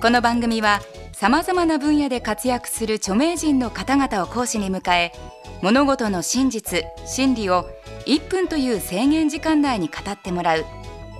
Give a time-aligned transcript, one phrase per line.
[0.00, 0.80] この番組は
[1.12, 5.12] さまざまな分野で活躍する著名人の方々を講師に迎え
[5.60, 7.68] 物事の真実真理を
[8.06, 10.64] 1分という制限時間内に語ってもらう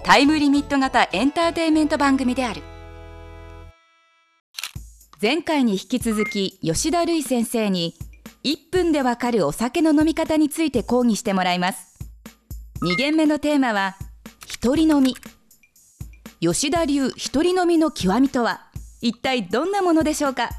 [0.04, 2.62] タイムリミット型エンターテインメント番組である。
[5.20, 7.96] 前回に引き続き吉田類先生に
[8.45, 11.98] 1分でわかるお酒の飲み方について講義してもらいます。
[12.82, 13.96] 2限目のテーマは
[14.46, 15.16] 一人飲み。
[16.40, 18.67] 吉田流一人飲みの極みとは？
[19.01, 20.51] 一体どんなものでしょうか？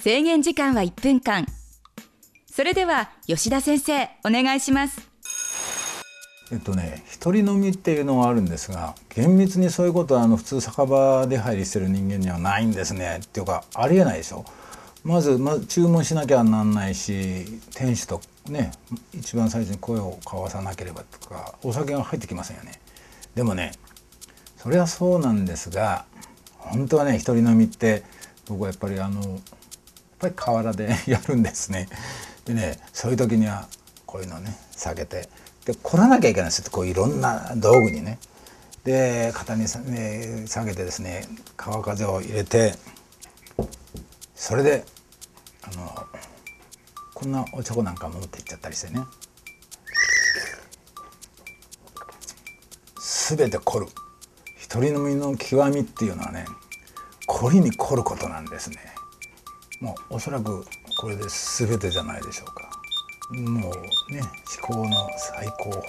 [0.00, 1.46] 制限時間は1分間。
[2.50, 5.08] それでは吉田先生お願いします。
[6.50, 13.20] えっとね一人飲みっていうのはあるんですが厳密にそういうことはあの普通酒場で入りしてる人間にはないんですね。
[13.24, 14.44] っていうかありえないでしょ
[15.04, 18.72] まずまず注文しなきゃなんないし店主とね
[19.14, 22.80] 一番最初に声を交わさなければとかお酒が入ってきませんよね。
[23.36, 23.70] でもね
[24.56, 26.04] それはそうなんですが
[26.60, 28.02] 本当はね一人飲みって
[28.46, 29.40] 僕はやっぱりあのやっ
[30.18, 31.88] ぱり河原で やるんですね。
[32.44, 33.68] でねそういう時には
[34.06, 35.28] こういうのね下げて
[35.64, 36.70] で凝らなきゃいけないんですよ。
[36.70, 38.18] こういろんな道具にね。
[38.84, 42.74] で肩にさ、ね、下げてですね川風を入れて
[44.34, 44.84] それで
[45.62, 46.06] あの
[47.14, 49.04] こんなおちょこなんか持っていっちゃったりしてね。
[53.36, 53.86] 全て凝る。
[54.60, 56.44] 一人飲みの極みっていうのはね
[57.26, 58.76] 凝りに凝ることなんですね。
[59.80, 60.64] もうおそらく
[60.98, 62.70] これで全てじゃないでしょうか。
[63.32, 64.20] もうね
[64.68, 65.82] 思考の最高峰。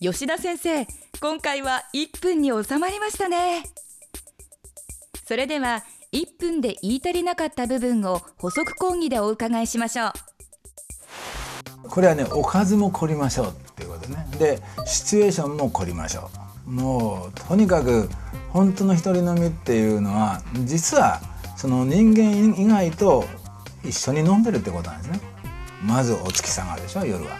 [0.00, 0.86] 吉田先生
[1.20, 3.62] 今回は1分に収まりましたね。
[5.26, 10.12] それでは1分で言い足りなかった部分を補足講義でお伺いしましょう。
[11.90, 13.54] これはねおかずも凝りましょう
[14.38, 16.30] でシチュエーションも凝りましょ
[16.66, 16.70] う。
[16.70, 18.08] もうとにかく
[18.50, 21.20] 本当の一人飲みっていうのは実は
[21.56, 23.24] その人間以外と
[23.84, 25.20] 一緒に飲んでるってことなんですね。
[25.82, 27.36] まずお月様でしょ夜は。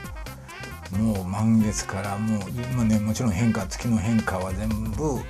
[0.98, 2.40] もう満月からもう、
[2.74, 5.24] まあね、もちろん変化月の変化は全部受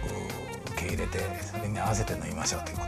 [0.77, 2.85] け入れてそれに合わせて飲みましょうというこ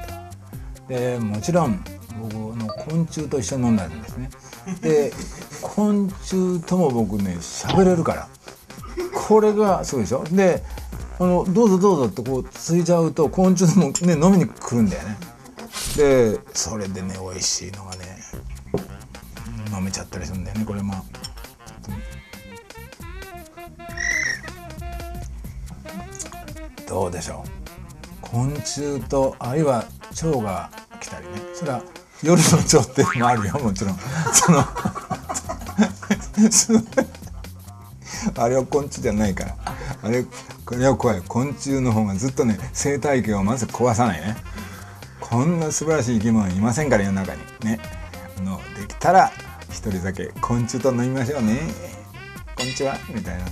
[0.89, 0.95] と。
[0.95, 1.83] でもちろん
[2.23, 4.31] 僕の昆虫と一緒に飲んだんですね。
[4.81, 5.13] で
[5.63, 8.29] 昆虫とも僕ね喋れるから。
[9.31, 10.25] これがすごいでしょ？
[10.25, 10.61] で
[11.21, 15.17] あのどうぞどうぞってこうついちゃうと昆虫もね飲みに来るんだよね。
[15.97, 18.19] でそれでね美味しいのがね
[19.73, 20.95] 飲めちゃったりするんだよねこれも。
[26.89, 27.49] どうでしょう？
[28.21, 31.35] 昆虫とあるいは蝶が来たりね。
[31.55, 31.85] それは
[32.25, 33.97] 夜の蝶っていうのもあるよもちろん。
[34.33, 34.65] その
[38.37, 39.57] あれは昆虫じゃないから。
[40.03, 40.25] あれ
[40.65, 41.23] これは怖い。
[41.27, 44.37] 昆虫の方がずっとね生態系をまず壊さないね。
[45.21, 47.41] こんな素晴らしい生き物いませんから世の中に。
[47.63, 47.79] ね。
[48.39, 49.31] あのできたら
[49.71, 51.61] 一人だけ昆虫と飲みましょうね。
[52.57, 53.45] こんにちはみたいな。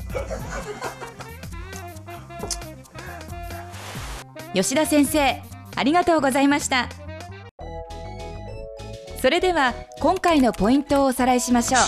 [4.54, 5.42] 吉田先生
[5.76, 6.88] ありがとうございました。
[9.20, 11.80] それでは今回のポイントをおさらいしましょう。